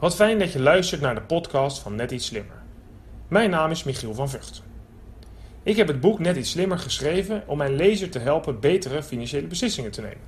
[0.00, 2.62] Wat fijn dat je luistert naar de podcast van Net iets slimmer.
[3.28, 4.62] Mijn naam is Michiel van Vught.
[5.62, 9.46] Ik heb het boek Net iets slimmer geschreven om mijn lezer te helpen betere financiële
[9.46, 10.20] beslissingen te nemen.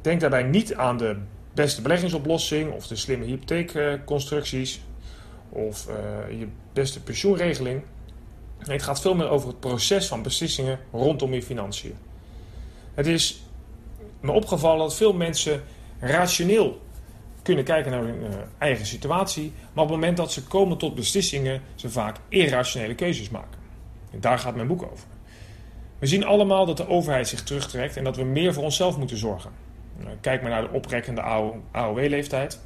[0.00, 1.16] Denk daarbij niet aan de
[1.54, 4.80] beste beleggingsoplossing of de slimme hypotheekconstructies
[5.48, 7.82] of uh, je beste pensioenregeling.
[8.58, 11.94] Nee, het gaat veel meer over het proces van beslissingen rondom je financiën.
[12.94, 13.42] Het is
[14.20, 15.62] me opgevallen dat veel mensen
[16.00, 16.80] rationeel
[17.54, 20.94] kunnen kijken naar hun uh, eigen situatie, maar op het moment dat ze komen tot
[20.94, 23.60] beslissingen, ze vaak irrationele keuzes maken.
[24.10, 25.06] En daar gaat mijn boek over.
[25.98, 29.16] We zien allemaal dat de overheid zich terugtrekt en dat we meer voor onszelf moeten
[29.16, 29.50] zorgen.
[30.00, 31.20] Uh, kijk maar naar de oprekkende
[31.72, 32.60] AOW-leeftijd.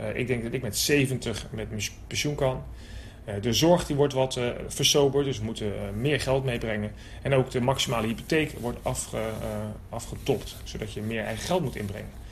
[0.00, 1.68] Uh, ik denk dat ik met 70 met
[2.06, 2.62] pensioen kan.
[3.40, 6.92] de zorg die wordt wat versoberd, dus we moeten meer geld meebrengen.
[7.22, 9.18] En ook de maximale hypotheek wordt afge,
[9.88, 12.25] afgetopt, zodat je meer eigen geld moet inbrengen.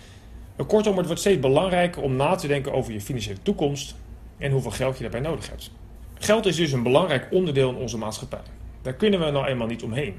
[0.57, 3.95] Kortom, het wordt steeds belangrijker om na te denken over je financiële toekomst
[4.39, 5.71] en hoeveel geld je daarbij nodig hebt.
[6.15, 8.43] Geld is dus een belangrijk onderdeel in onze maatschappij.
[8.83, 10.15] Daar kunnen we nou eenmaal niet omheen.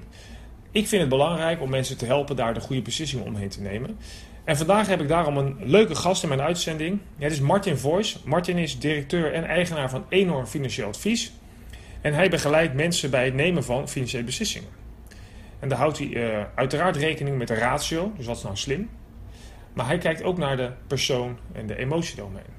[0.71, 3.97] Ik vind het belangrijk om mensen te helpen daar de goede beslissingen omheen te nemen.
[4.43, 6.99] En vandaag heb ik daarom een leuke gast in mijn uitzending.
[7.17, 8.17] Het is Martin Voice.
[8.23, 11.31] Martin is directeur en eigenaar van Enorm Financieel Advies.
[12.01, 14.69] En hij begeleidt mensen bij het nemen van financiële beslissingen.
[15.59, 18.89] En daar houdt hij uh, uiteraard rekening met de ratio, dus wat is nou slim.
[19.75, 22.53] Maar hij kijkt ook naar de persoon en de emotie eromheen.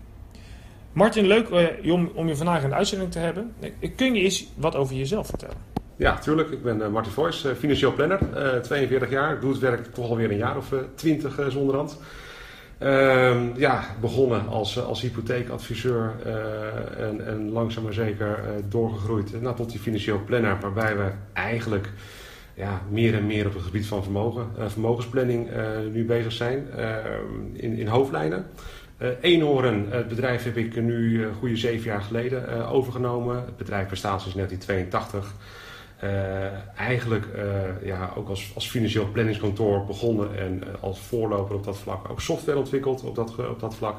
[0.92, 3.54] Martin, leuk uh, om, je vandaag in de uitzending te hebben.
[3.96, 5.56] Kun je eens wat over jezelf vertellen?
[5.96, 6.50] Ja, tuurlijk.
[6.50, 8.18] Ik ben uh, Martin Voice, uh, financieel planner,
[8.62, 9.34] 42 jaar.
[9.34, 12.00] Ik doe het werk toch alweer een jaar of 20 zonder hand.
[12.78, 16.14] Ehm, ja, begonnen als, als hypotheekadviseur
[16.98, 21.90] en, en langzaam maar zeker doorgegroeid nou, tot die financieel planner, waarbij we eigenlijk
[22.56, 26.68] ja, meer en meer op het gebied van vermogen, uh, vermogensplanning uh, nu bezig zijn
[26.76, 26.96] uh,
[27.52, 28.46] in, in hoofdlijnen.
[29.20, 33.36] Eenhoorn, het bedrijf heb ik nu een goede zeven jaar geleden overgenomen.
[33.36, 35.34] Het bedrijf bestaat sinds 1982.
[36.76, 37.26] eigenlijk
[37.82, 42.58] ja, ook als, als financieel planningskantoor begonnen en als voorloper op dat vlak ook software
[42.58, 43.96] ontwikkeld op dat, op dat vlak.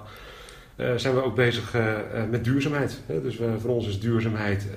[0.78, 1.96] Uh, zijn we ook bezig uh,
[2.30, 3.02] met duurzaamheid.
[3.22, 4.68] Dus voor ons is duurzaamheid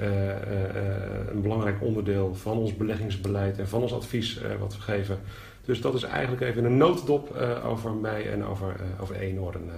[1.31, 5.19] een belangrijk onderdeel van ons beleggingsbeleid en van ons advies wat we geven.
[5.65, 9.71] Dus dat is eigenlijk even een notendop over mij en over, over Eenhoorn,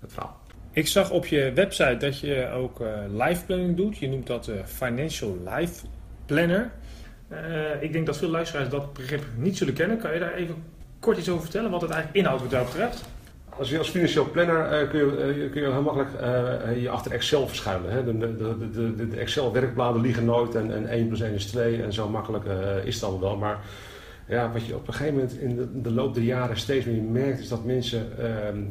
[0.00, 0.40] het verhaal.
[0.72, 2.80] Ik zag op je website dat je ook
[3.12, 3.98] life planning doet.
[3.98, 5.86] Je noemt dat Financial Life
[6.26, 6.70] Planner.
[7.80, 9.98] ik denk dat veel luisteraars dat begrip niet zullen kennen.
[9.98, 10.54] Kan je daar even
[11.00, 13.04] kort iets over vertellen wat het eigenlijk inhoudt wat dat betreft?
[13.60, 16.90] Als je als financieel planner uh, kun, je, uh, kun je heel makkelijk uh, je
[16.90, 17.92] achter Excel verschuilen.
[17.92, 18.04] Hè?
[18.04, 21.92] De, de, de, de Excel-werkbladen liegen nooit en, en 1 plus 1 is 2 en
[21.92, 22.44] zo makkelijk
[22.84, 23.36] is allemaal wel.
[23.36, 23.60] Maar
[24.28, 27.02] ja, wat je op een gegeven moment in de, de loop der jaren steeds meer
[27.02, 28.62] merkt, is dat mensen ehm,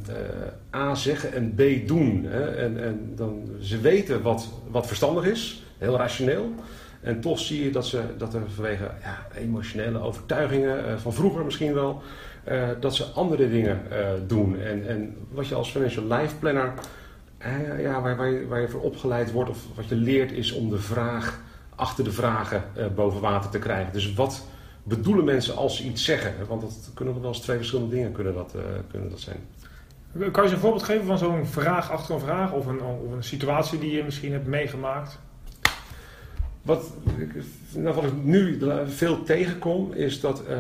[0.75, 2.25] A zeggen en B doen.
[2.27, 2.55] Hè?
[2.55, 6.53] En, en dan, ze weten wat, wat verstandig is, heel rationeel.
[7.01, 11.73] En toch zie je dat, ze, dat er vanwege ja, emotionele overtuigingen van vroeger misschien
[11.73, 12.01] wel
[12.51, 14.59] uh, dat ze andere dingen uh, doen.
[14.59, 16.73] En, en wat je als financial life planner,
[17.79, 20.69] ja, waar, waar, je, waar je voor opgeleid wordt of wat je leert, is om
[20.69, 21.41] de vraag
[21.75, 22.63] achter de vragen
[22.95, 23.93] boven water te krijgen.
[23.93, 24.45] Dus wat
[24.83, 26.33] bedoelen mensen als ze iets zeggen?
[26.47, 28.55] Want dat kunnen wel eens twee verschillende dingen kunnen dat,
[28.91, 29.37] kunnen dat zijn.
[30.31, 33.23] Kan je een voorbeeld geven van zo'n vraag achter een vraag of een, of een
[33.23, 35.19] situatie die je misschien hebt meegemaakt?
[36.61, 40.57] Wat, ik nu veel tegenkom is dat, uh,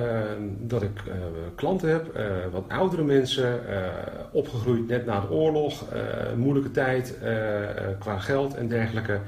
[0.59, 1.13] dat ik uh,
[1.55, 3.59] klanten heb, uh, wat oudere mensen,
[4.31, 5.85] opgegroeid net na de oorlog,
[6.35, 7.17] moeilijke tijd
[7.99, 9.19] qua geld en dergelijke.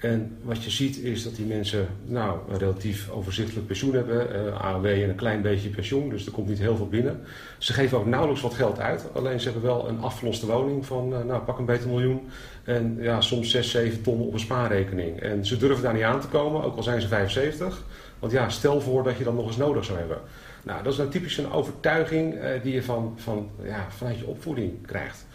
[0.00, 4.60] En wat je ziet is dat die mensen nou, een relatief overzichtelijk pensioen hebben, uh,
[4.60, 7.20] AOW en een klein beetje pensioen, dus er komt niet heel veel binnen.
[7.58, 11.12] Ze geven ook nauwelijks wat geld uit, alleen ze hebben wel een afgeloste woning van
[11.12, 12.28] uh, nou, pak een beter miljoen
[12.64, 15.20] en ja, soms 6, 7 ton op een spaarrekening.
[15.20, 17.82] En ze durven daar niet aan te komen, ook al zijn ze 75,
[18.18, 20.18] want ja, stel voor dat je dat nog eens nodig zou hebben.
[20.64, 24.26] Nou, dat is nou typisch een overtuiging uh, die je van, van, ja, vanuit je
[24.26, 25.26] opvoeding krijgt.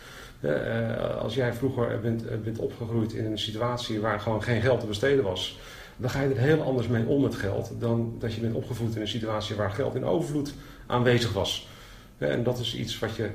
[0.46, 4.80] Uh, als jij vroeger bent, eh, bent opgegroeid in een situatie waar gewoon geen geld
[4.80, 5.60] te besteden was,
[5.98, 8.96] dan ga je er heel anders mee om met geld dan dat je bent opgevoed
[8.96, 10.54] in een situatie waar geld in overvloed
[10.86, 11.70] aanwezig was.
[12.18, 13.30] En dat is iets wat, je,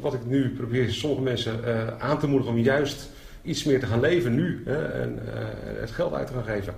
[0.00, 1.60] wat ik nu probeer sommige mensen
[2.00, 3.10] aan te moedigen om juist
[3.42, 5.18] iets meer te gaan leven nu en
[5.80, 6.74] het geld uit te gaan geven.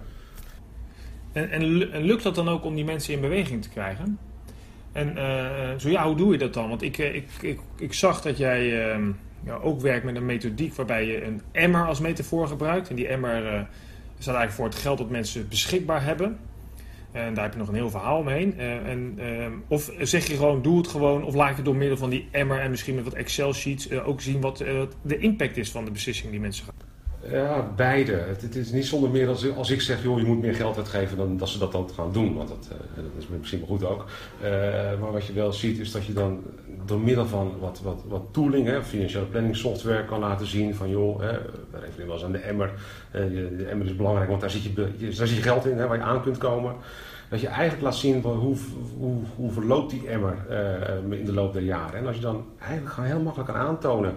[1.33, 4.19] En, en, en, lukt dat dan ook om die mensen in beweging te krijgen?
[4.93, 5.15] En
[5.81, 6.69] zo ja, hoe doe je dat dan?
[6.69, 9.11] Want ik, ik, ik, ik zag dat jij ehm,
[9.47, 12.89] ja, ook werkt met een methodiek waarbij je een emmer als metafoor gebruikt.
[12.89, 13.61] En die emmer uh,
[14.19, 16.39] staat eigenlijk voor het geld dat mensen beschikbaar hebben.
[17.13, 18.59] En daar heb je nog een heel verhaal omheen.
[18.59, 19.19] en,
[19.69, 21.25] of zeg je gewoon, doe het gewoon.
[21.25, 24.41] Of laat je door middel van die emmer en misschien met wat Excel-sheets ook zien
[24.41, 24.59] wat
[25.03, 26.96] de impact is van de beslissing die mensen gaan.
[27.31, 28.13] Ja, beide.
[28.13, 31.17] Het, is niet zonder meer als, als ik zeg, joh, je moet meer geld uitgeven,
[31.17, 32.37] dan dat ze dat dan gaan doen.
[32.37, 34.05] Want dat, dat is misschien wel goed ook.
[35.01, 36.43] maar wat je wel ziet, is dat je dan
[36.85, 40.89] door middel van wat, wat, wat tooling, hè, financiële planning software, kan laten zien van
[40.89, 41.41] joh, we
[41.73, 42.71] refereren wel eens aan de emmer.
[43.11, 45.97] de emmer is belangrijk, want daar zit je, daar zit je geld in, hè, waar
[45.97, 46.75] je aan kunt komen.
[47.31, 48.57] Dat je eigenlijk laat zien hoe,
[48.99, 50.37] hoe, hoe verloopt die emmer
[51.11, 51.99] in de loop der jaren.
[51.99, 54.15] En als je dan eigenlijk heel makkelijk kan aantonen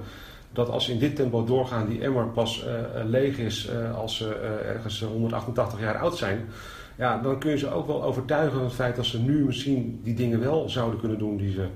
[0.60, 4.18] dat als ze in dit tempo doorgaan, die emmer pas uh, leeg is uh, als
[4.18, 4.34] ze
[4.66, 6.48] ergens 188 jaar oud zijn
[6.96, 10.00] ja, dan kun je ze ook wel overtuigen van het feit dat ze nu misschien
[10.04, 11.68] die dingen wel zouden kunnen doen die ze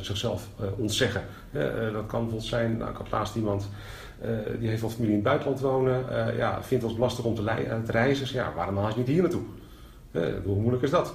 [0.00, 1.22] zichzelf ontzeggen.
[1.92, 3.68] Dat kan bijvoorbeeld zijn, nou, ik had laatst iemand
[4.58, 6.04] die heeft wel familie in het buitenland wonen,
[6.36, 7.42] ja, vindt het lastig om te,
[7.84, 8.26] te reizen.
[8.32, 9.42] ja, waarom haal je niet hier naartoe?
[10.44, 11.12] hoe moeilijk is dat?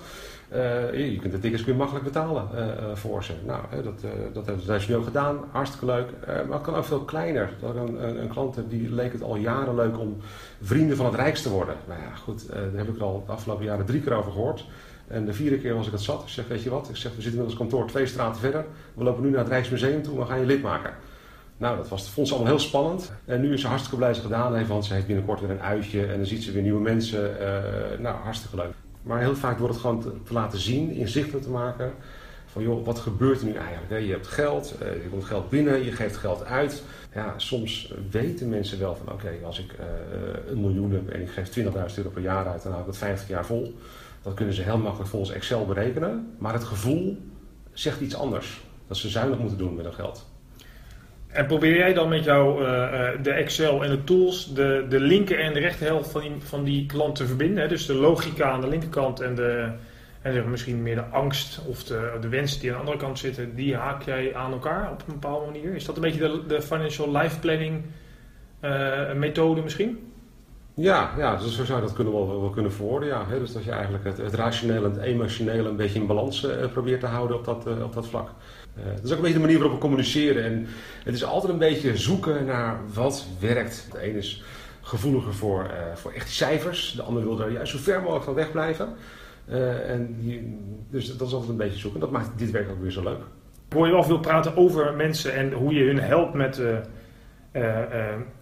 [0.55, 3.33] Uh, je kunt de tickets weer makkelijk betalen uh, voor ze.
[3.45, 4.01] Nou, dat,
[4.33, 5.37] dat hebben ze ook gedaan.
[5.51, 6.07] Hartstikke leuk.
[6.27, 7.49] maar het kan ook veel kleiner.
[7.61, 10.17] Dat een, een, klant die leek het al jaren leuk om
[10.61, 11.75] vrienden van het Rijks te worden.
[11.87, 14.65] Nou ja, goed, daar heb ik er al de afgelopen jaren drie keer over gehoord.
[15.07, 16.21] En de vierde keer was ik het zat.
[16.21, 16.89] Ik zeg, weet je wat?
[16.89, 18.65] Ik zeg, we zitten met ons kantoor twee straten verder.
[18.93, 20.19] We lopen nu naar het Rijksmuseum toe.
[20.19, 20.93] We gaan je lid maken.
[21.57, 23.11] Nou, dat was, vond ze allemaal heel spannend.
[23.25, 25.61] En nu is ze hartstikke blij ze gedaan heeft, want ze heeft binnenkort weer een
[25.61, 27.31] uitje en dan ziet ze weer nieuwe mensen.
[27.99, 28.80] nou, hartstikke leuk.
[29.01, 31.93] Maar heel vaak wordt het gewoon te, laten zien, inzichtelijk te maken.
[32.45, 34.05] Van joh, wat gebeurt er nu eigenlijk?
[34.05, 36.83] Je hebt geld, eh, je komt geld binnen, je geeft geld uit.
[37.13, 39.85] Ja, soms weten mensen wel van oké, als ik uh,
[40.47, 41.63] een miljoen heb en ik geef 20.000
[41.95, 43.77] euro per jaar uit, dan hou ik het 50 jaar vol.
[44.21, 46.35] Dat kunnen ze heel makkelijk volgens Excel berekenen.
[46.37, 47.17] Maar het gevoel
[47.71, 48.61] zegt iets anders.
[48.87, 50.25] Dat ze zuinig moeten doen met hun geld.
[51.31, 55.39] En probeer jij dan met jou uh, de Excel en de tools de, de linker
[55.39, 57.61] en de rechterhelft van die, van die klant te verbinden?
[57.61, 57.67] Hè?
[57.67, 59.71] Dus de logica aan de linkerkant en, de,
[60.21, 63.19] en zeg misschien meer de angst of de, de wensen die aan de andere kant
[63.19, 65.75] zitten, die haak jij aan elkaar op een bepaalde manier?
[65.75, 67.83] Is dat een beetje de, de financial life planning
[68.61, 70.11] uh, methode misschien?
[70.73, 73.09] Ja, ja dus zo zou je dat kunnen wel, wel kunnen verwoorden.
[73.09, 73.25] Ja.
[73.39, 76.99] Dus dat je eigenlijk het, het rationele en het emotionele een beetje in balans probeert
[76.99, 78.29] te houden op dat, op dat vlak.
[78.77, 80.43] Uh, dat is ook een beetje de manier waarop we communiceren.
[80.43, 80.67] En
[81.03, 83.87] het is altijd een beetje zoeken naar wat werkt.
[83.91, 84.43] De ene is
[84.81, 86.93] gevoeliger voor, voor echt cijfers.
[86.95, 88.87] De ander wil daar juist zo ver mogelijk van wegblijven.
[89.87, 90.57] en die,
[90.89, 91.99] dus dat is altijd een beetje zoeken.
[91.99, 93.19] Dat maakt dit werk ook weer zo leuk.
[93.67, 96.61] Ik hoor je wel veel praten over mensen en hoe je hun helpt met,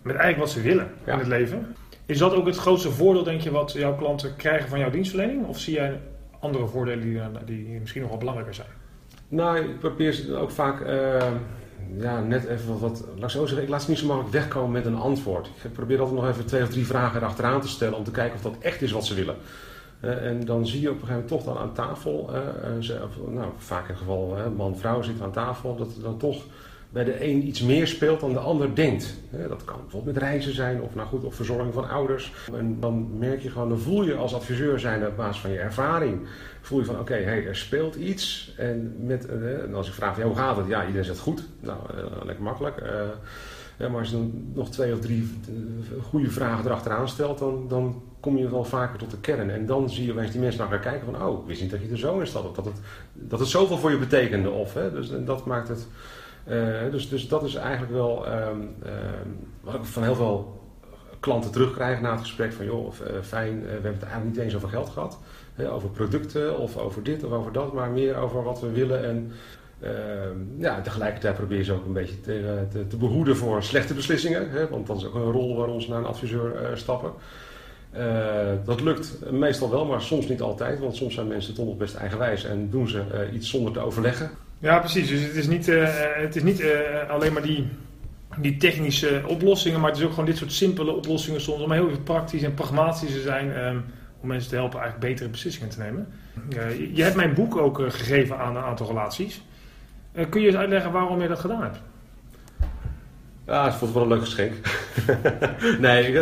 [0.02, 1.76] met eigenlijk wat ze willen in het leven.
[2.06, 5.46] Is dat ook het grootste voordeel, denk je, wat jouw klanten krijgen van jouw dienstverlening?
[5.46, 6.00] Of zie jij
[6.40, 8.79] andere voordelen die, die misschien nog wel belangrijker zijn?
[9.30, 11.32] Nou, ik probeer ze ook vaak uh,
[11.98, 14.72] ja, net even wat, laat ik zo zeggen, ik laat ze niet zo makkelijk wegkomen
[14.72, 15.50] met een antwoord.
[15.64, 18.36] Ik probeer altijd nog even twee of drie vragen erachteraan te stellen om te kijken
[18.36, 19.36] of dat echt is wat ze willen.
[20.02, 22.40] Uh, en dan zie je op een gegeven moment toch dan aan tafel, uh,
[22.80, 26.44] ze, nou, vaak in het geval man-vrouw zitten aan tafel, dat er dan toch
[26.90, 29.16] bij de een iets meer speelt dan de ander denkt.
[29.48, 32.34] Dat kan bijvoorbeeld met reizen zijn of, nou goed, of verzorging van ouders.
[32.54, 35.60] En dan merk je gewoon, dan voel je als adviseur zijn op basis van je
[35.60, 36.20] ervaring,
[36.62, 38.54] voel je van oké, hey, er speelt iets.
[38.58, 40.68] En, met, eh, als ik vraag, hoe gaat het?
[40.68, 41.44] Ja, iedereen zegt goed.
[41.60, 42.78] Nou, eh, lekker makkelijk.
[42.78, 45.30] Eh, maar als je dan nog twee of drie
[46.02, 49.50] goede vragen erachteraan stelt, dan, dan kom je wel vaker tot de kern.
[49.50, 51.72] En dan zie je opeens die mensen naar elkaar kijken van, oh, ik wist niet
[51.72, 52.56] dat je er zo in staat.
[52.56, 52.76] Dat het,
[53.14, 54.50] dat het zoveel voor je betekende.
[54.50, 55.88] Of, hè, dus dat maakt het
[56.92, 60.60] dus, dus dat is eigenlijk wel um, um, wat ik van heel veel
[61.20, 64.44] klanten terugkrijg na het gesprek van joh, uh, fijn, uh, we hebben het eigenlijk niet
[64.44, 65.20] eens over geld gehad.
[65.72, 69.06] over producten of over dit of over dat, maar meer over wat we willen.
[69.06, 69.32] En
[70.58, 74.50] ja, tegelijkertijd probeer je ze ook een beetje te, te, te behoeden voor slechte beslissingen.
[74.50, 77.12] Hè, want dat is ook een rol waar ons naar een adviseur stappen.
[78.66, 80.80] dat lukt meestal wel, maar soms niet altijd.
[80.80, 84.32] Want soms zijn mensen toch nog best eigenwijs en doen ze iets zonder te overleggen.
[84.60, 85.10] Ja, precies.
[85.10, 86.70] Dus het is niet, uh, het is niet uh,
[87.10, 87.68] alleen maar die,
[88.38, 91.90] die technische oplossingen, maar het is ook gewoon dit soort simpele oplossingen soms om heel
[92.04, 93.86] praktisch en pragmatisch te zijn um,
[94.22, 96.08] om mensen te helpen eigenlijk betere beslissingen te nemen.
[96.56, 99.42] Uh, je hebt mijn boek ook gegeven aan een aantal relaties.
[100.30, 101.80] kun je eens uitleggen waarom je dat gedaan hebt?
[103.46, 104.54] Ja, ik vond het wel een leuk geschenk.
[105.80, 106.18] nee,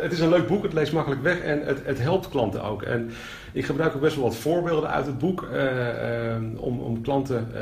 [0.00, 2.82] het is een leuk boek, het leest makkelijk weg en het, het helpt klanten ook.
[2.82, 3.10] En
[3.54, 7.60] ik gebruik ook best wel wat voorbeelden uit het boek uh, om, om klanten, uh,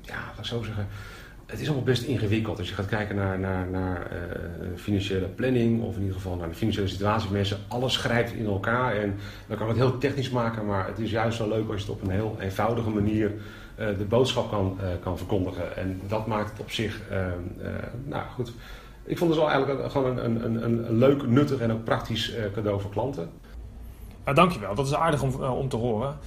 [0.00, 0.86] ja, laat ik zo zeggen.
[1.46, 2.58] Het is allemaal best ingewikkeld.
[2.58, 4.10] Als je gaat kijken naar, naar,
[4.76, 8.46] financiële planning, of in ieder geval naar de financiële situatie van mensen, alles grijpt in
[8.46, 8.96] elkaar.
[8.96, 9.14] En
[9.46, 12.00] dan kan het heel technisch maken, maar het is juist zo leuk als je het
[12.00, 13.32] op een heel eenvoudige manier
[13.76, 15.76] de boodschap kan, kan verkondigen.
[15.76, 17.00] En dat maakt het op zich,
[18.04, 18.52] nou goed.
[19.04, 22.34] Ik vond het wel eigenlijk gewoon een, een, een, een leuk, nuttig en ook praktisch
[22.54, 23.30] cadeau voor klanten.
[24.30, 24.74] Nou, dankjewel.
[24.74, 26.18] Dat is aardig om, om te horen.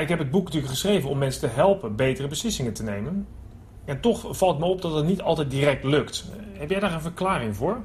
[0.00, 3.26] ik heb het boek natuurlijk geschreven om mensen te helpen betere beslissingen te nemen.
[3.84, 6.24] En toch valt me op dat het niet altijd direct lukt.
[6.52, 7.78] Heb jij daar een verklaring voor?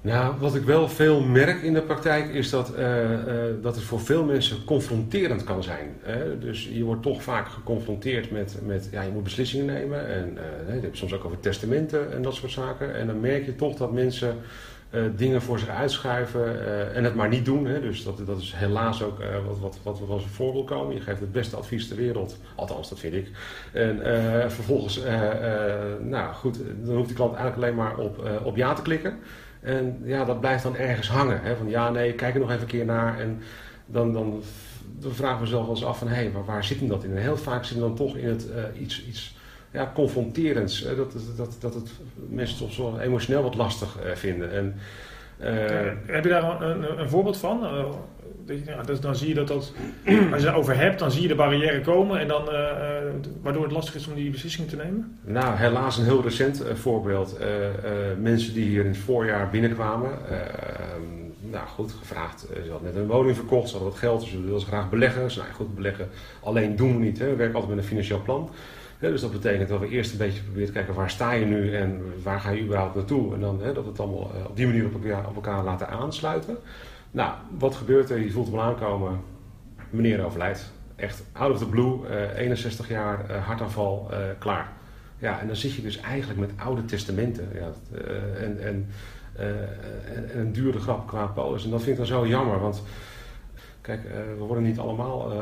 [0.00, 3.18] Nou, wat ik wel veel merk in de praktijk is dat, uh, uh,
[3.62, 5.96] dat het voor veel mensen confronterend kan zijn.
[6.02, 6.38] Hè?
[6.38, 10.08] Dus je wordt toch vaak geconfronteerd met, met ja, je moet beslissingen nemen.
[10.08, 12.94] En uh, je hebt soms ook over testamenten en dat soort zaken.
[12.94, 14.36] En dan merk je toch dat mensen
[15.16, 17.66] dingen voor zich uitschuiven en het maar niet doen.
[17.66, 17.80] Hè?
[17.80, 20.94] Dus dat, dat is helaas ook wat, wat, wat we als een voorbeeld komen.
[20.94, 23.30] Je geeft het beste advies ter wereld, althans dat vind ik.
[23.72, 24.00] En
[24.50, 25.00] vervolgens,
[26.00, 29.18] nou goed, dan hoeft die klant eigenlijk alleen maar op, op ja te klikken.
[29.60, 31.40] En ja, dat blijft dan ergens hangen.
[31.42, 31.56] Hè?
[31.56, 33.18] Van ja, nee, kijk er nog even een keer naar.
[33.18, 33.42] En
[33.86, 34.42] dan, dan,
[35.08, 37.10] vragen we zelf wel eens af van hé, hey, maar waar zit hem dat in?
[37.10, 38.46] En heel vaak zit hem dan toch in het
[38.78, 39.36] iets, iets
[39.70, 40.80] ja, confronterends.
[40.80, 40.96] Hè?
[40.96, 41.90] Dat, dat, dat het
[42.28, 44.52] mensen toch zo emotioneel wat lastig uh, vinden.
[44.52, 44.74] En,
[45.40, 45.46] uh,
[46.06, 47.60] heb je daar een, een voorbeeld van?
[48.66, 49.72] ja, dus dan zie je dat, dat
[50.32, 52.58] als je het over hebt, dan zie je de barrière komen en dan, uh,
[53.42, 55.18] waardoor het lastig is om die beslissing te nemen?
[55.24, 57.38] Nou, helaas een heel recent voorbeeld.
[58.18, 60.10] mensen die hier in het voorjaar binnenkwamen,
[61.40, 64.44] nou goed, gevraagd, ze hadden net een woning verkocht, ze hadden wat geld, dus ze
[64.44, 65.30] wilden graag beleggen.
[65.30, 66.08] Ze nou goed, beleggen
[66.42, 67.24] alleen doen we niet, hè.
[67.24, 68.50] we werken altijd met een financieel plan.
[69.08, 71.74] Dus dat betekent dat we eerst een beetje proberen te kijken waar sta je nu
[71.74, 73.34] en waar ga je überhaupt naartoe.
[73.34, 74.86] En dan dat we het allemaal op die manier
[75.26, 76.56] op elkaar, laten aansluiten.
[77.10, 78.18] Nou, wat gebeurt er?
[78.18, 79.20] Je voelt hem aankomen.
[79.90, 80.72] Meneer overlijdt.
[80.96, 81.98] Echt out of the blue.
[82.36, 84.72] 61 eh, jaar, uh, hartaanval, klaar.
[85.18, 87.48] Ja, en dan zit je dus eigenlijk met oude testamenten.
[87.54, 87.70] Ja,
[88.40, 88.88] en, en,
[89.36, 91.64] en, een dure grap qua polis.
[91.64, 92.60] En dat vind ik dan zo jammer.
[92.60, 92.82] Want
[93.80, 94.00] kijk,
[94.38, 95.32] we worden niet allemaal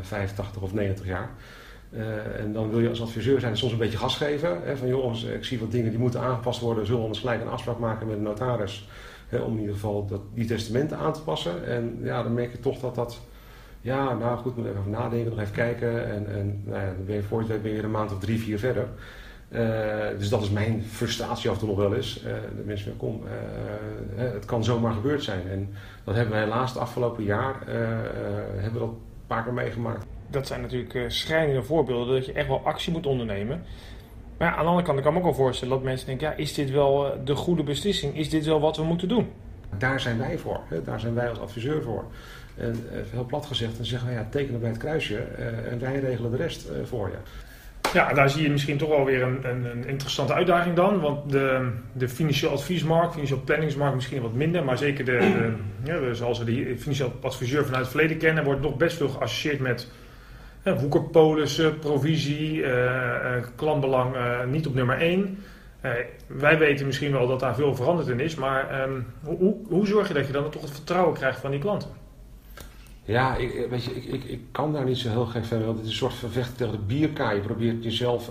[0.00, 1.30] 85 of 90 jaar.
[2.36, 4.60] En dan wil je als adviseur zijn soms een beetje gas geven.
[4.62, 6.84] Hè, van jongens, ik zie wat dingen die moeten aangepast worden.
[6.84, 8.88] Zullen we anders gelijk een afspraak maken met de notaris
[9.30, 11.66] om in ieder geval dat, die testamenten aan te passen.
[11.66, 13.20] En ja, dan merk je toch dat dat...
[13.80, 16.12] Ja, nou goed, moet even nadenken, nog even kijken.
[16.12, 18.88] En, en nou ja, dan ben je voor je een maand of drie, vier verder.
[19.48, 19.60] Uh,
[20.18, 22.22] dus dat is mijn frustratie af en toe nog wel eens.
[22.56, 23.22] De mensen kom,
[24.14, 25.48] het kan zomaar gebeurd zijn.
[25.50, 25.68] En
[26.04, 28.96] dat hebben we helaas het afgelopen jaar hebben we dat een
[29.26, 30.06] paar keer meegemaakt.
[30.32, 33.62] Dat zijn natuurlijk schrijnende voorbeelden dat je echt wel actie moet ondernemen.
[34.38, 36.28] Maar ja, aan de andere kant, ik kan me ook wel voorstellen dat mensen denken:
[36.28, 38.16] ja, is dit wel eh, de goede beslissing?
[38.16, 39.30] Is dit wel wat we moeten doen?
[39.78, 40.60] Daar zijn wij voor.
[40.68, 40.82] Hè?
[40.82, 42.04] Daar zijn wij als adviseur voor.
[42.56, 45.16] En uh, heel plat gezegd, dan zeggen we ja, tekenen bij het kruisje
[45.70, 47.16] en wij regelen de rest voor je.
[47.92, 51.00] Ja, daar zie je misschien toch wel weer een, een, een interessante uitdaging dan.
[51.00, 54.64] Want de, de financieel adviesmarkt, financieel planningsmarkt misschien wat minder.
[54.64, 58.60] Maar zeker de, de ja, zoals we de financieel adviseur vanuit het verleden kennen, wordt
[58.60, 59.88] nog best veel geassocieerd met
[60.62, 64.14] woekerpolissen, provisie, uh, klantbelang
[64.50, 65.38] niet op nummer 1.
[66.26, 70.08] wij weten misschien wel dat daar veel veranderd in is, maar um, hoe, hoe zorg
[70.08, 71.88] je dat je dan toch het vertrouwen krijgt van die klanten?
[73.04, 75.76] Ja, ik, weet je, ik, ik, ik kan daar niet zo heel gek van, want
[75.76, 77.36] het is een soort vervechten tegen de bierkaai.
[77.36, 78.30] Je probeert jezelf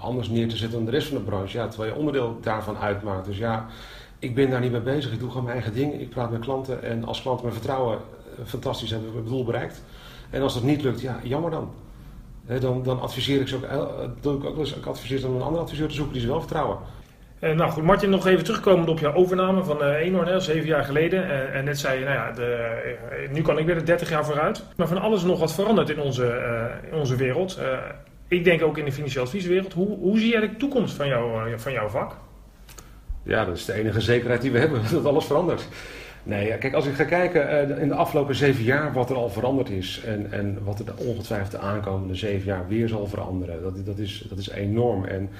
[0.00, 2.76] anders neer te zetten dan de rest van de branche, ja, terwijl je onderdeel daarvan
[2.76, 3.26] uitmaakt.
[3.26, 3.66] Dus ja,
[4.22, 5.12] ik ben daar niet mee bezig.
[5.12, 6.00] Ik doe gewoon mijn eigen ding.
[6.00, 7.98] Ik praat met klanten en als klanten me vertrouwen,
[8.44, 9.82] fantastisch, hebben we het doel bereikt.
[10.30, 11.72] En als dat niet lukt, ja, jammer dan.
[12.60, 13.82] dan, dan adviseer ik ze ook, eh,
[14.20, 16.40] doe ik ook eens, ik adviseer dan een andere adviseur te zoeken die ze wel
[16.40, 16.78] vertrouwen.
[17.40, 20.84] Uh, nou goed, Martin, nog even terugkomend op jouw overname van uh, Enorn, zeven jaar
[20.84, 21.24] geleden.
[21.24, 24.24] Uh, en net zei je, nou ja, de, nu kan ik weer de 30 jaar
[24.24, 24.64] vooruit.
[24.76, 26.40] Maar van alles nog wat veranderd in onze,
[26.90, 27.58] in onze wereld.
[28.28, 29.72] ik denk ook in de financiële advieswereld.
[29.72, 32.16] Hoe, hoe zie jij de toekomst van, jou, van jouw vak?
[33.22, 35.68] Ja, dat is de enige zekerheid die we hebben, dat alles verandert.
[36.22, 39.28] Nee, kijk, als ik ga kijken uh, in de afgelopen zeven jaar wat er al
[39.28, 43.86] veranderd is en, en wat er ongetwijfeld de aankomende zeven jaar weer zal veranderen, dat,
[43.86, 45.04] dat, is, dat is enorm.
[45.04, 45.30] En,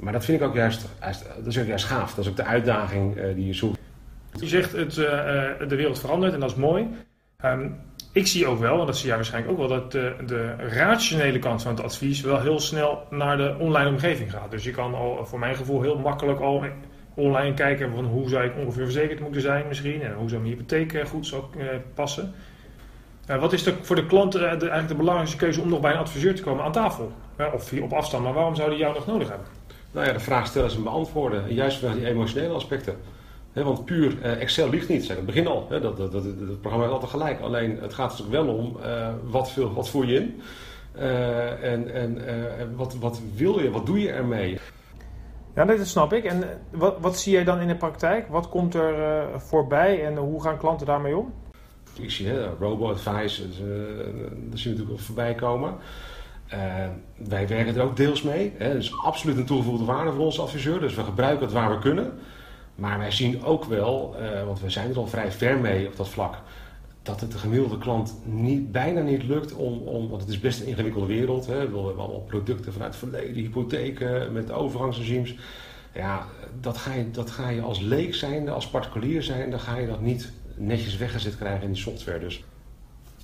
[0.00, 0.88] maar dat vind ik ook juist,
[1.36, 2.14] dat is ook juist gaaf.
[2.14, 3.78] Dat is ook de uitdaging uh, die je zoekt.
[4.40, 5.04] Je zegt het, uh,
[5.68, 6.88] de wereld verandert en dat is mooi.
[7.44, 7.76] Um,
[8.12, 11.62] ik zie ook wel, en dat zie jij waarschijnlijk ook wel, dat de, rationele kant
[11.62, 14.50] van het advies wel heel snel naar de online omgeving gaat.
[14.50, 16.64] Dus je kan al voor mijn gevoel heel makkelijk al
[17.18, 20.54] online kijken van hoe zou ik ongeveer verzekerd moeten zijn misschien en hoe zou mijn
[20.54, 22.32] hypotheek eh, goed zou uh, passen.
[23.26, 25.98] Wat is er voor de klant de, eigenlijk de belangrijkste keuze om nog bij een
[25.98, 27.12] adviseur te komen aan tafel?
[27.54, 29.46] of op afstand, maar waarom zou die jou nog nodig hebben?
[29.92, 31.44] Nou ja, de vraag stellen en beantwoorden.
[31.44, 32.96] En juist vanwege die emotionele aspecten.
[33.52, 35.66] want puur Excel ligt niet, zeg het begin al.
[35.68, 37.40] dat, dat, dat, het programma is altijd gelijk.
[37.40, 38.76] Alleen het gaat natuurlijk wel om
[39.30, 40.40] wat, veel, wat voer je in.
[41.62, 44.58] en en wat, wat wil je, wat doe je ermee?
[45.58, 46.24] Ja, dat snap ik.
[46.24, 48.28] En eh, wat, wat zie jij dan in de praktijk?
[48.28, 51.32] Wat komt er uh, voorbij en hoe gaan klanten daarmee om?
[52.00, 53.48] Ik zie robo-advice, uh,
[54.50, 55.74] dat zien we natuurlijk voorbij komen.
[57.16, 58.52] wij werken er ook deels mee.
[58.58, 58.72] Hè.
[58.72, 60.80] Dat is absoluut een toegevoegde waarde voor onze adviseur.
[60.80, 62.12] Dus we gebruiken het waar we kunnen.
[62.74, 66.08] Maar wij zien ook wel, want we zijn er al vrij ver mee op dat
[66.08, 66.34] vlak,
[67.08, 70.60] dat het de gemiddelde klant niet, bijna niet lukt om, om, want het is best
[70.60, 71.46] een ingewikkelde wereld.
[71.46, 71.52] Hè.
[71.52, 75.34] We hebben allemaal producten vanuit het verleden, hypotheken met overgangsregimes.
[75.94, 76.26] Ja,
[76.60, 79.86] dat ga, je, dat ga je als leek zijn, als particulier zijn, dan ga je
[79.86, 82.18] dat niet netjes weggezet krijgen in die software.
[82.18, 82.44] Dus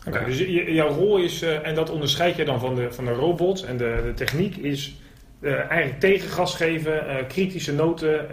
[0.06, 3.12] Okay, dus jouw rol is, uh, en dat onderscheid je dan van de, van de
[3.12, 4.96] robot en de, de techniek, is
[5.40, 8.26] uh, eigenlijk tegengas geven, uh, kritische noten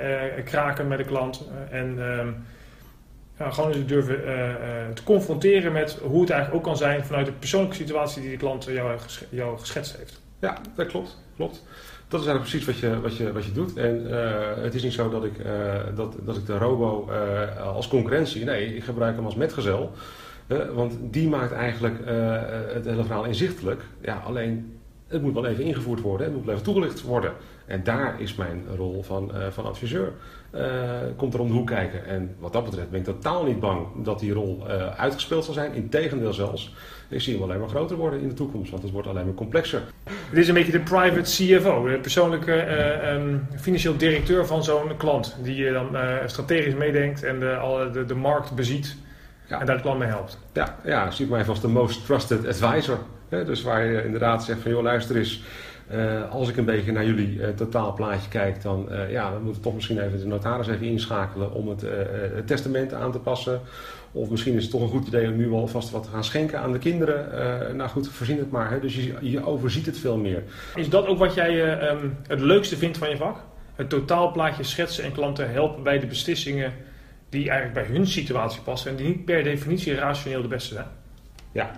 [0.43, 1.98] kraken met de klant en
[3.50, 4.15] gewoon eens durven
[4.93, 8.38] te confronteren met hoe het eigenlijk ook kan zijn vanuit de persoonlijke situatie die de
[8.38, 8.98] klant jou,
[9.29, 10.21] jou geschetst heeft.
[10.39, 11.17] Ja, dat klopt.
[11.36, 11.63] klopt.
[12.07, 13.77] Dat is eigenlijk precies wat je, wat je, wat je doet.
[13.77, 14.05] En
[14.63, 15.33] het is niet zo dat ik,
[15.95, 17.10] dat, dat ik de robo
[17.63, 19.91] als concurrentie, nee, ik gebruik hem als metgezel
[20.74, 22.00] want die maakt eigenlijk
[22.74, 23.81] het hele verhaal inzichtelijk.
[24.01, 24.80] Ja, alleen
[25.12, 27.34] het moet wel even ingevoerd worden, het moet wel even toegelicht worden.
[27.65, 30.12] En daar is mijn rol van, uh, van adviseur.
[30.56, 30.62] Uh,
[31.15, 32.06] komt er om de hoek kijken.
[32.06, 35.74] En wat dat betreft ben ik totaal niet bang dat die rol uitgespeeld zal zijn.
[35.74, 36.74] Integendeel zelfs.
[37.10, 39.34] Ik zie hem alleen maar groter worden in de toekomst, want het wordt alleen maar
[39.34, 39.82] complexer.
[40.30, 42.53] Dit is een beetje de private CFO, de persoonlijke
[43.13, 45.38] um, financieel directeur van zo'n klant.
[45.44, 45.98] Die je dan
[46.30, 48.96] strategisch meedenkt en de, alle, de, de markt beziet.
[49.48, 49.60] Ja.
[49.60, 50.38] En daar het plan mee helpt.
[50.53, 52.98] Ja, ja zie ik mij even als de most trusted advisor.
[53.31, 53.45] Hè?
[53.45, 55.43] Dus waar je inderdaad zegt van joh luister eens.
[55.93, 59.61] Uh, als ik een beetje naar jullie uh, totaalplaatje kijk, dan, uh, ja, dan moeten
[59.61, 61.81] we toch misschien even de notaris even inschakelen om het,
[62.35, 63.61] het, testament aan te passen.
[64.11, 66.59] Of misschien is het toch een goed idee om nu alvast wat te gaan schenken
[66.59, 67.75] aan de kinderen.
[67.75, 68.71] nou goed, voorzien het maar.
[68.71, 68.79] Hè?
[68.79, 70.43] Dus je, je, overziet het veel meer.
[70.75, 73.38] Is dat ook wat jij um, het leukste vindt van je vak?
[73.75, 76.73] Het totaalplaatje schetsen en klanten helpen bij de beslissingen
[77.29, 80.88] die eigenlijk bij hun situatie passen en die niet per definitie rationeel de beste zijn.
[81.51, 81.71] Ja,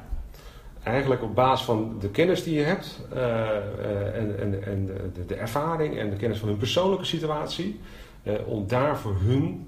[0.84, 5.26] eigenlijk op basis van de kennis die je hebt uh, uh, en, en, en de,
[5.26, 7.80] de, ervaring en de kennis van hun persoonlijke situatie,
[8.24, 9.68] uh, om daar voor hun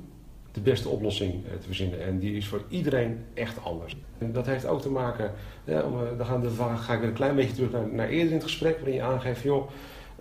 [0.52, 2.04] de beste oplossing te verzinnen.
[2.04, 3.96] En die is voor iedereen echt anders.
[4.18, 5.32] En dat heeft ook te maken,
[5.66, 8.34] om, dan gaan de, ga ik weer een klein beetje terug naar, naar eerder in
[8.34, 9.70] het gesprek, waarin je aangeeft, joh,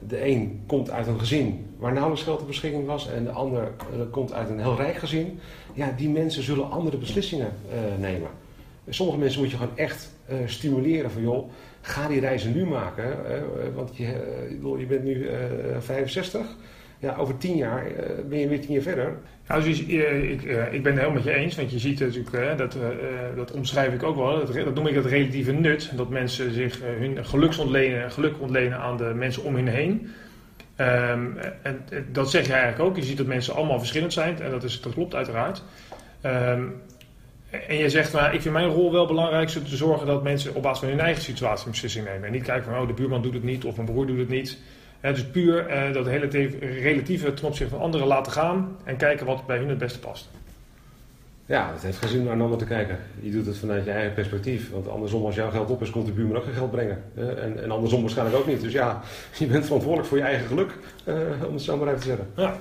[0.09, 3.73] de een komt uit een gezin waar nauwelijks geld ter beschikking was en de ander
[4.11, 5.39] komt uit een heel rijk gezin.
[5.73, 7.53] Ja, die mensen zullen andere beslissingen
[7.99, 8.29] nemen.
[8.89, 13.17] Sommige mensen moet je gewoon echt uh, stimuleren van joh, ga die reizen nu maken.
[13.75, 14.05] want je,
[14.79, 15.29] je bent nu
[15.79, 16.41] 65
[16.99, 17.85] ja, over tien jaar
[18.29, 19.17] ben je weer tien jaar verder.
[19.49, 22.77] Nou, dus ik, ik ben het helemaal met je eens, want je ziet natuurlijk, dat,
[23.37, 26.81] dat omschrijf ik ook wel, dat, dat, noem ik het relatieve nut, dat mensen zich
[26.81, 30.11] hun geluks ontlenen, geluk ontlenen aan de mensen om hen heen.
[30.77, 34.51] Um, en dat zeg je eigenlijk ook, je ziet dat mensen allemaal verschillend zijn en
[34.51, 35.63] dat, is, dat klopt uiteraard.
[36.25, 36.75] Um,
[37.69, 40.63] en je zegt, nou, ik vind mijn rol wel belangrijk te zorgen dat mensen op
[40.63, 42.25] basis van hun eigen situatie een beslissing nemen.
[42.25, 44.29] En niet kijken van, oh, de buurman doet het niet of mijn broer doet het
[44.29, 44.59] niet
[45.13, 49.47] dus puur uh, dat relatieve, relatieve ten opzichte van anderen laten gaan en kijken wat
[49.47, 50.29] bij hun het beste past.
[51.47, 52.99] Ja, het heeft geen zin naar een ander te kijken.
[53.21, 54.71] Je doet het vanuit je eigen perspectief.
[54.71, 57.03] Want andersom, als jouw geld op is, komt de buurman ook geen geld brengen.
[57.15, 58.61] en, en, andersom waarschijnlijk ook niet.
[58.61, 59.01] Dus ja,
[59.39, 60.71] je bent verantwoordelijk voor je eigen geluk,
[61.07, 61.15] uh,
[61.47, 62.27] om het zo maar even te zeggen.
[62.37, 62.57] Ja.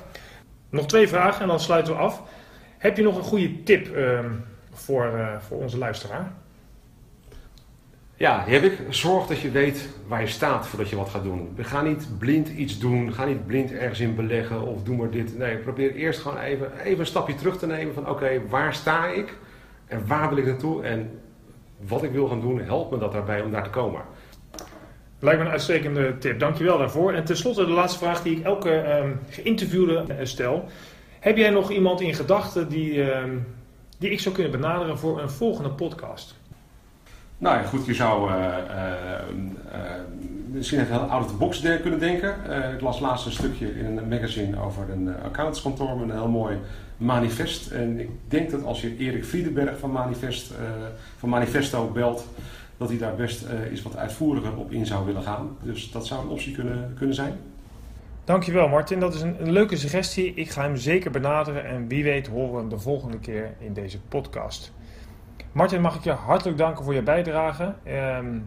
[0.70, 2.22] Nog twee vragen en dan sluiten we af.
[2.78, 4.20] Heb je nog een goede tip uh,
[4.74, 6.32] voor, uh, voor onze luisteraar?
[8.16, 8.80] Ja, die heb ik.
[8.90, 11.58] Zorg dat je weet waar je staat voordat je wat gaat doen.
[11.58, 13.14] Ga niet blind iets doen.
[13.14, 15.38] Ga niet blind ergens in beleggen of doe maar dit.
[15.38, 19.08] Nee, probeer eerst gewoon even, even een stapje terug te nemen van oké, waar sta
[19.08, 19.38] ik?
[19.86, 20.84] En waar wil ik naartoe?
[20.84, 21.20] En
[21.80, 24.02] wat ik wil gaan doen, helpt me dat daarbij om daar te komen.
[25.20, 26.40] Lijkt me een uitstekende tip.
[26.40, 27.14] Dankjewel daarvoor.
[27.14, 30.66] En tenslotte de laatste vraag die ik elke um, geïnterviewde eh, stel.
[31.20, 33.46] Heb jij nog iemand in gedachten die, um,
[34.04, 36.36] die ik zou kunnen benaderen voor een volgende podcast?
[37.38, 39.44] Nou ja, goed, je zou uh, uh,
[40.52, 42.36] misschien even out of the box kunnen denken.
[42.74, 46.58] ik las laatst een stukje in een magazine over een accountantskantoor met een heel mooi
[46.98, 47.72] manifest.
[47.72, 50.54] En ik denk dat als je Erik Friedenberg van, manifest,
[51.18, 52.28] van Manifesto belt,
[52.78, 55.58] dat hij daar best iets wat uitvoeriger op in zou willen gaan.
[55.62, 57.34] Dus dat zou een optie kunnen, kunnen zijn.
[58.26, 60.34] Dankjewel Martin, dat is een, leuke suggestie.
[60.34, 63.74] Ik ga hem zeker benaderen en wie weet horen we hem de volgende keer in
[63.74, 64.74] deze podcast.
[65.52, 67.76] Martin, mag ik je hartelijk danken voor je bijdrage.
[67.84, 68.38] Ehm,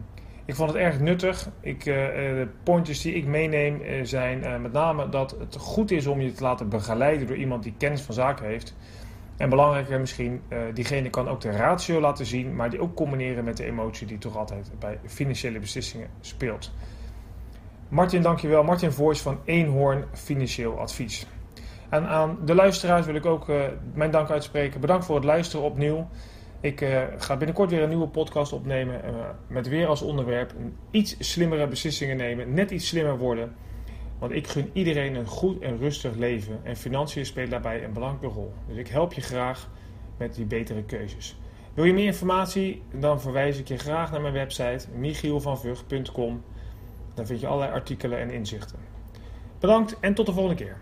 [0.45, 1.49] ik vond het erg nuttig.
[1.59, 6.07] Ik, uh, de pointers die ik meeneem uh, zijn met name dat het goed is
[6.07, 8.75] om je te laten begeleiden door iemand die kennis van zaken heeft.
[9.37, 10.41] En belangrijker misschien,
[10.73, 14.17] diegene kan ook de ratio laten zien, maar die ook combineren met de emotie die
[14.17, 16.71] toch altijd bij financiële beslissingen speelt.
[17.89, 18.63] Martin, dankjewel.
[18.63, 21.27] Martin Voors van Eenhoorn Financieel Advies.
[21.89, 23.61] En aan de luisteraars wil ik ook eh,
[23.93, 24.81] mijn dank uitspreken.
[24.81, 26.07] Bedankt voor het luisteren opnieuw.
[26.61, 29.09] Ik eh, ga binnenkort weer een nieuwe podcast opnemen eh,
[29.47, 30.53] met weer als onderwerp
[30.91, 33.55] iets slimmere beslissingen nemen, net iets slimmer worden.
[34.19, 38.35] Want ik gun iedereen een goed en rustig leven en financiën spelen daarbij een belangrijke
[38.35, 38.53] rol.
[38.67, 39.69] Dus ik help je graag
[40.17, 41.39] met die betere keuzes.
[41.73, 42.83] Wil je meer informatie?
[42.93, 46.43] Dan verwijs ik je graag naar mijn website michielvanvug.com.
[47.17, 48.79] Daar vind je allerlei artikelen en inzichten.
[49.59, 50.77] Bedankt en tot de volgende keer.